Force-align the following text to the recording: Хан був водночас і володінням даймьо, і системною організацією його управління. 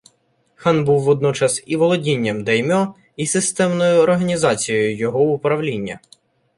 Хан 0.55 0.85
був 0.85 1.03
водночас 1.03 1.63
і 1.65 1.75
володінням 1.75 2.43
даймьо, 2.43 2.95
і 3.15 3.25
системною 3.27 4.01
організацією 4.01 4.97
його 4.97 5.21
управління. 5.23 5.99